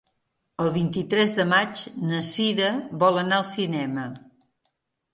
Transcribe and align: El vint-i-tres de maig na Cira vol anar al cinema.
El 0.63 0.71
vint-i-tres 0.77 1.35
de 1.41 1.45
maig 1.51 1.85
na 2.13 2.23
Cira 2.33 2.73
vol 3.07 3.23
anar 3.27 3.41
al 3.41 3.49
cinema. 3.55 4.11